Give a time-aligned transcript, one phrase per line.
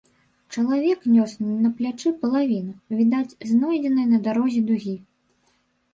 [0.53, 4.95] Чалавек нёс на плячы палавіну, відаць, знойдзенай на дарозе дугі.